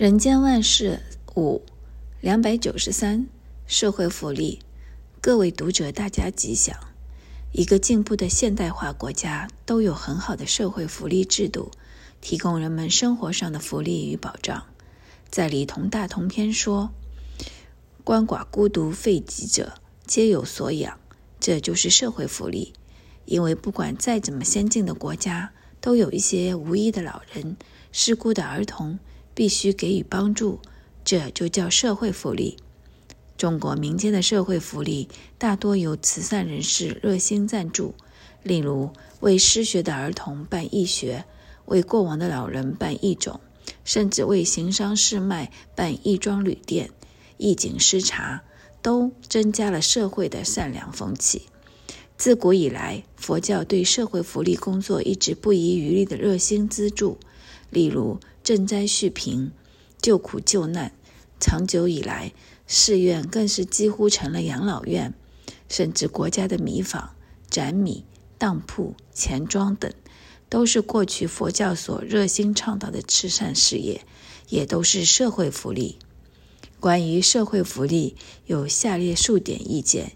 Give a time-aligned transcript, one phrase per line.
[0.00, 1.02] 人间万事
[1.36, 1.60] 五
[2.22, 3.26] 两百九十三，
[3.66, 4.60] 社会福利。
[5.20, 6.74] 各位读者，大家吉祥。
[7.52, 11.70] 一个进步的现代化国家都有很好的社会福利制度，
[12.22, 14.64] 提供人们生活上的福利与保障。
[15.28, 16.92] 在《李同大同篇》说
[18.02, 19.74] ：“鳏寡孤独废疾者，
[20.06, 20.98] 皆有所养。”
[21.38, 22.72] 这就是社会福利。
[23.26, 27.58] 因为不管再怎么先进的国家，都有一些无依的老人、
[27.92, 28.98] 失孤的儿童，
[29.40, 30.60] 必须给予帮助。
[31.02, 32.58] 这就叫社会福利。
[33.38, 35.08] 中国民间的社会福利
[35.38, 37.94] 大多由慈善人士热心赞助，
[38.42, 38.90] 例如
[39.20, 41.24] 为失学的儿童办义学，
[41.64, 43.40] 为过往的老人办义冢，
[43.82, 46.90] 甚至为行商市卖办义庄旅店、
[47.38, 48.42] 义景诗茶，
[48.82, 51.44] 都增加了社会的善良风气。
[52.18, 57.16] 自古以来，佛教对社会福利工作一直不遗余力的热心资助，
[57.70, 59.52] 例如赈灾续贫、
[60.00, 60.92] 救苦救难。
[61.38, 62.32] 长久以来，
[62.66, 65.14] 寺院更是几乎成了养老院，
[65.68, 67.14] 甚至国家的米坊、
[67.48, 68.04] 展米、
[68.36, 69.90] 当铺、钱庄等，
[70.50, 74.04] 都是过去佛教所热心倡导的慈善事业，
[74.50, 75.96] 也都是社会福利。
[76.78, 80.12] 关于社会福利，有下列数点意见：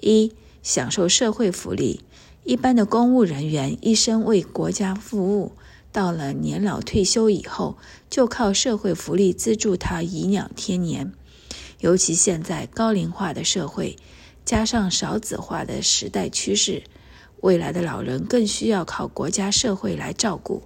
[0.00, 2.00] 一、享受社会福利，
[2.44, 5.52] 一般的公务人员一生为国家服务。
[5.92, 7.76] 到了年老退休以后，
[8.08, 11.12] 就靠社会福利资助他颐养天年。
[11.80, 13.96] 尤其现在高龄化的社会，
[14.44, 16.84] 加上少子化的时代趋势，
[17.42, 20.62] 未来的老人更需要靠国家社会来照顾。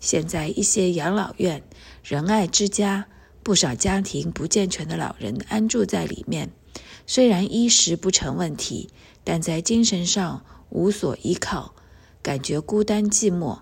[0.00, 1.62] 现在一些养老院、
[2.02, 3.06] 仁爱之家，
[3.42, 6.50] 不少家庭不健全的老人安住在里面，
[7.06, 8.90] 虽然衣食不成问题，
[9.22, 11.74] 但在精神上无所依靠，
[12.22, 13.60] 感觉孤单寂寞。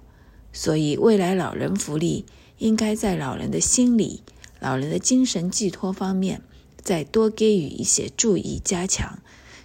[0.53, 2.27] 所以，未来老人福利
[2.59, 4.23] 应该在老人的心理、
[4.61, 6.43] 老人的精神寄托方面
[6.83, 9.19] 再多给予一些注意加强，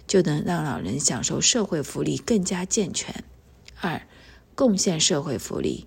[0.06, 3.22] 就能让老人享受社会福利更加健全。
[3.80, 4.02] 二、
[4.54, 5.84] 贡献社会福利，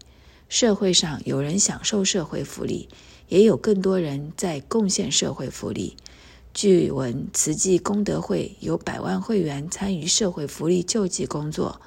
[0.48, 2.88] 社会上有人享受社会福利，
[3.28, 5.98] 也有更多人在贡献社会福利。
[6.54, 11.82] 据闻，慈济功德会有百万会员参与社会福利救济工作。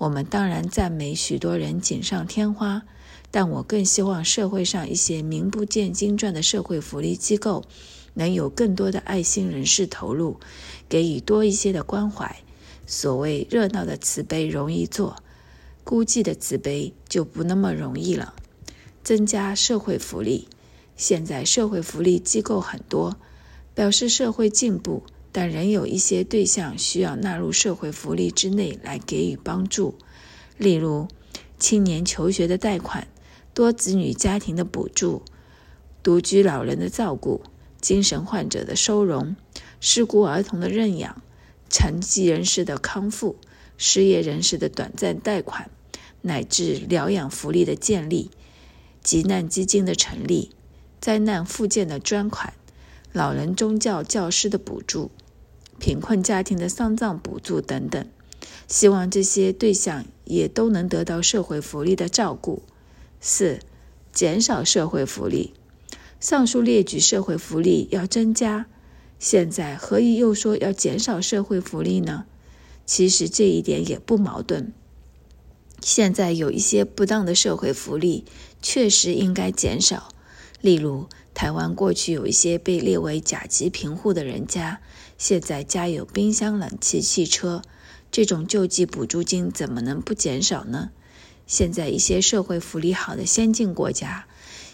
[0.00, 2.84] 我们当然赞美许多人锦上添花，
[3.30, 7.64] 但我更希望社会上一些名不见经传的社会福利机构，
[8.14, 10.40] 能有更多的爱心人士投入，
[10.88, 12.34] 给予多一些的关怀。
[12.86, 15.16] 所谓热闹的慈悲容易做，
[15.84, 18.32] 孤寂的慈悲就不那么容易了。
[19.04, 20.48] 增加社会福利，
[20.96, 23.16] 现在社会福利机构很多，
[23.74, 25.02] 表示社会进步。
[25.32, 29.94] 但仍有一些对象需要纳入社会福利之内来给予帮助，
[30.58, 31.08] 例如
[31.58, 33.06] 青年求学的贷款、
[33.54, 35.22] 多子女家庭的补助、
[36.02, 37.42] 独居老人的照顾、
[37.80, 39.36] 精神患者的收容、
[39.80, 41.22] 失孤儿童的认养、
[41.68, 43.36] 残疾人士的康复、
[43.76, 45.70] 失业人士的短暂贷款，
[46.22, 48.30] 乃至疗养福利的建立、
[49.02, 50.50] 急难基金的成立、
[51.00, 52.54] 灾难复建的专款、
[53.12, 55.10] 老人宗教教师的补助。
[55.78, 58.06] 贫困家庭的丧葬补助等等，
[58.68, 62.62] 希望这些对象也都能得到社会福利的照顾。
[63.18, 63.60] 四、
[64.12, 65.54] 减少社会福利。
[66.20, 68.66] 上述列举社会福利要增加，
[69.18, 72.26] 现在何以又说要减少社会福利呢？
[72.84, 74.74] 其实这一点也不矛盾。
[75.80, 78.26] 现在有一些不当的社会福利，
[78.60, 80.10] 确实应该减少。
[80.60, 84.80] 例如，台湾过去有一些被列为甲级贫户的人家，
[85.16, 87.62] 现在家有冰箱、冷气、汽车，
[88.12, 90.90] 这种救济补助金怎么能不减少呢？
[91.46, 94.26] 现在一些社会福利好的先进国家，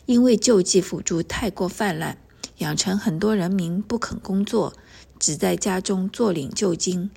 [0.06, 2.18] 因为救济补助太过泛滥，
[2.58, 4.74] 养成很多人民不肯工作，
[5.18, 7.10] 只在家中坐领救金，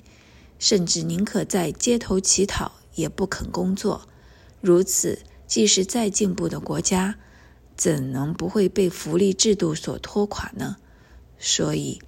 [0.58, 4.02] 甚至宁可在街头乞讨也不肯工作。
[4.60, 7.16] 如此，即使再进步的国家，
[7.80, 10.76] 怎能不会被福利制度所拖垮呢？
[11.38, 11.98] 所以，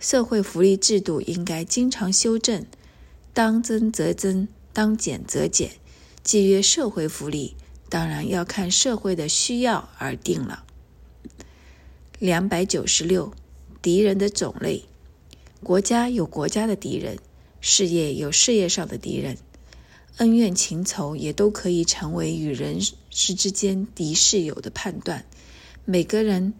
[0.00, 2.66] 社会福利制度应该经常修正，
[3.32, 5.70] 当增则增，当减则减。
[6.24, 7.54] 既曰社会福利，
[7.88, 10.64] 当然要看社会的需要而定了。
[12.18, 13.32] 两百九十六，
[13.80, 14.86] 敌人的种类，
[15.62, 17.16] 国家有国家的敌人，
[17.60, 19.38] 事业有事业上的敌人。
[20.16, 22.80] 恩怨情仇也都可以成为与人
[23.10, 25.26] 是之间敌是友的判断。
[25.84, 26.54] 每个人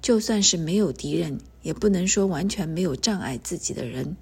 [0.00, 4.16] 就算是没有敌人，也不能说完全没有障碍自己的人。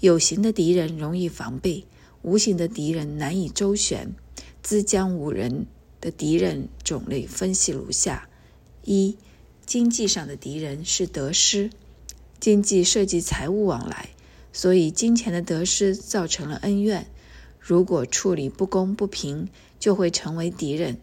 [0.00, 1.84] 有形的敌人容易防备，
[2.22, 4.14] 无形的敌人难以周旋。
[4.62, 5.66] 资江五人
[6.00, 8.28] 的敌人种类分析如下：
[8.84, 9.16] 一、
[9.66, 11.70] 经济上的敌人是得失。
[12.40, 14.10] 经济涉及财务往来，
[14.52, 17.06] 所以金钱的得失造成了恩怨。
[17.58, 19.48] 如果处理不公不平，
[19.80, 20.98] 就会成为敌人。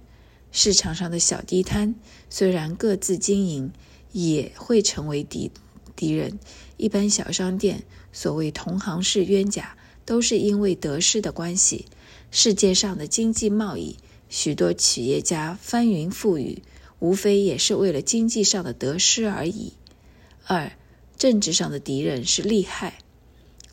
[0.58, 1.96] 市场上的小地摊
[2.30, 3.74] 虽然各自经营，
[4.14, 5.52] 也会成为敌
[5.98, 6.40] 敌人。
[6.78, 9.76] 一般小商店，所谓同行是冤家，
[10.06, 11.88] 都是因为得失的关系。
[12.32, 13.98] 世界上的经济贸易，
[14.30, 16.64] 许多企业家翻云覆雨，
[17.00, 19.74] 无非也是为了经济上的得失而已。
[20.46, 20.72] 二，
[21.18, 23.00] 政治上的敌人是利害，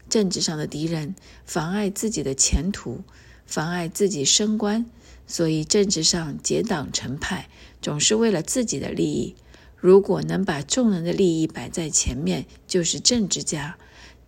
[0.08, 1.14] 政治上的敌人
[1.46, 3.02] 妨碍自己的前途，
[3.46, 4.84] 妨碍自己升官。
[5.26, 7.48] 所以，政治上结党成派，
[7.80, 9.34] 总是为了自己的利益。
[9.76, 13.74] 如果能把众人的利益摆在前面，就是政治家；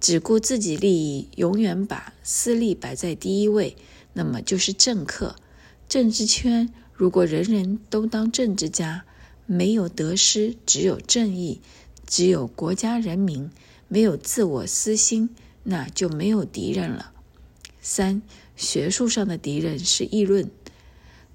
[0.00, 3.76] 只顾自己利益，永远把私利摆在第一位，
[4.14, 5.37] 那么就是政客。
[5.88, 9.05] 政治圈如果人人都当政治家，
[9.47, 11.61] 没有得失，只有正义，
[12.06, 13.50] 只有国家人民，
[13.87, 15.31] 没有自我私心，
[15.64, 17.12] 那就没有敌人了。
[17.81, 18.23] 三，
[18.56, 20.50] 学术上的敌人是议论。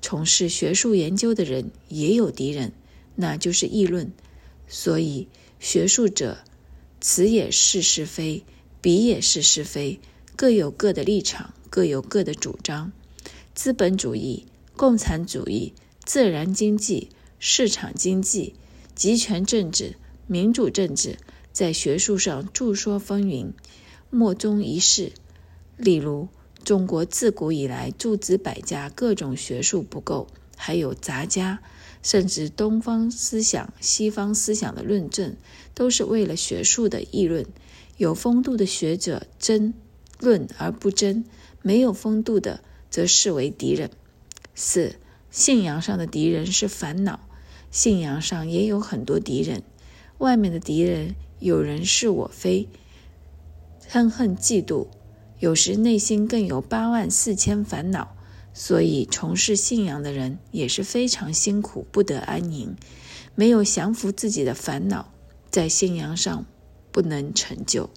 [0.02, 2.72] 从事学术研究的人也有敌人，
[3.16, 4.12] 那就是议论。
[4.68, 5.28] 所以
[5.60, 6.40] 学术者，
[7.02, 8.44] 此也是是非，
[8.82, 10.00] 彼也是是非，
[10.36, 12.92] 各有各的立场，各有各的主张。
[13.54, 15.74] 资本主义、共产主义、
[16.06, 17.10] 自然经济、
[17.40, 18.54] 市场经济、
[18.96, 19.96] 集权政治、
[20.28, 21.18] 民主政治，
[21.52, 23.52] 在学术上众说纷纭，
[24.10, 25.12] 莫衷一是。
[25.76, 26.30] 例如。
[26.70, 31.64] 中国自古以来诸子百家，各种学术不够，还有杂家，
[32.04, 35.36] 甚至东方思想、西方思想的论证，
[35.74, 37.48] 都是为了学术的议论。
[37.98, 39.74] 有风度的学者争
[40.20, 41.26] 论而不争，
[41.64, 42.62] 没有风度的
[42.92, 43.90] 则视为敌人。
[44.54, 44.98] 四、
[45.32, 47.20] 信仰上的敌人是烦恼，
[47.72, 49.64] 信仰上也有很多敌人。
[50.20, 52.70] 外面的敌人有人是我非，
[53.88, 54.86] 恨恨嫉妒。
[55.40, 58.16] 有时内心更有八万四千烦恼，
[58.54, 62.76] 所以从事信仰的人也是非常辛苦，不得安宁。
[63.36, 65.14] 没有降服自己的烦恼，
[65.50, 66.46] 在信仰上
[66.92, 67.90] 不能成就。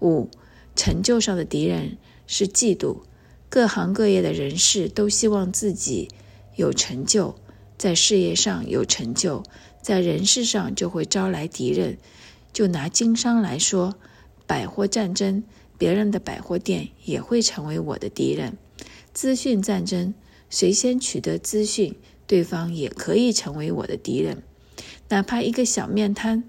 [0.00, 0.30] 五、
[0.74, 3.02] 成就上的敌人是嫉妒。
[3.50, 6.08] 各行各业的人士都希望自己
[6.56, 7.36] 有成就，
[7.76, 9.44] 在事业上有成就，
[9.82, 11.98] 在人事上就会招来敌人。
[12.52, 13.96] 就拿经商来说，
[14.46, 15.44] 百货战争。
[15.78, 18.56] 别人的百货店也会成为我的敌人。
[19.12, 20.14] 资讯战争，
[20.50, 21.94] 谁先取得资讯，
[22.26, 24.42] 对方也可以成为我的敌人。
[25.08, 26.44] 哪怕一个小面摊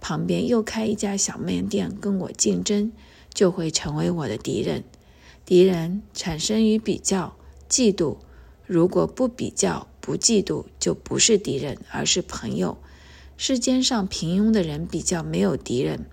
[0.00, 2.92] 旁边又开一家小面店跟我竞争，
[3.32, 4.82] 就会成为我的敌人。
[5.44, 7.36] 敌人产生于比较、
[7.68, 8.16] 嫉妒。
[8.66, 12.78] 如果不比较、不嫉妒，就不是敌人，而是朋友。
[13.36, 16.06] 世间上平庸的人比较没有敌人。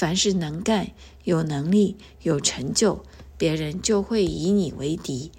[0.00, 0.92] 凡是能干、
[1.24, 3.04] 有能力、有成就，
[3.36, 5.30] 别人就会以你为敌。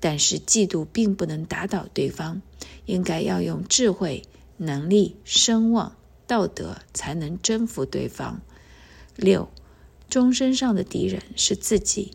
[0.00, 2.42] 但是嫉妒并不能打倒对方，
[2.84, 4.24] 应该要用智慧、
[4.58, 8.42] 能力、声望、道德才能征服对方。
[9.16, 9.48] 六，
[10.10, 12.10] 终身上的敌人是自己，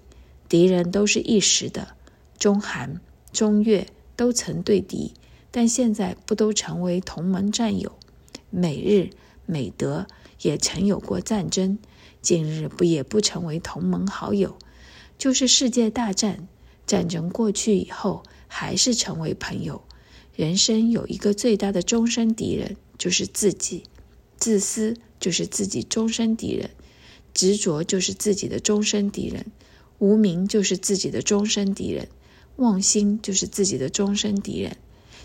[0.48, 1.96] 敌人都是一时的。
[2.38, 3.02] 中韩、
[3.32, 5.16] 中越都曾对敌，
[5.50, 7.98] 但现在不都成为同盟战友？
[8.52, 9.10] 美日、
[9.48, 10.06] 美德。
[10.42, 11.80] 也曾有过战争，
[12.22, 14.58] 今日不也不成为同盟好友？
[15.18, 16.48] 就是世界大战，
[16.86, 19.82] 战争过去以后，还是成为朋友。
[20.36, 23.84] 人生有一个最大的终身敌人，就是自己。
[24.38, 26.70] 自私就是自己终身敌人，
[27.34, 29.48] 执着就是自己的终身敌人，
[29.98, 32.08] 无明就是自己的终身敌人，
[32.58, 34.78] 妄心就是自己的终身敌人。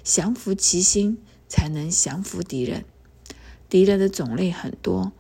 [0.03, 2.87] 降服其心，才能降服敌人。
[3.73, 5.13] 敌人的种类很多，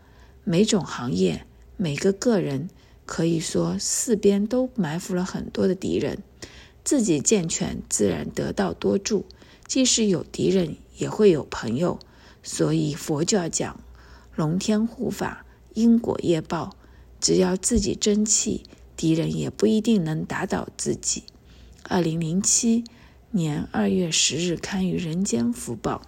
[0.45, 1.47] 每种行业、
[1.79, 2.69] 每个个人，
[3.07, 6.19] 可以说四边都埋伏了很多的敌人。
[6.85, 9.25] 自己健全，自然得道多助。
[9.67, 11.99] 即使有敌人，也会有朋友。
[12.43, 13.81] 所以佛教讲
[14.37, 16.77] 龙天护法、因果业报，
[17.19, 21.23] 只要自己争气，敌人也不一定能打倒自己。
[21.85, 22.85] 二零零七
[23.31, 26.03] 年二月十日刊于《人间福报》。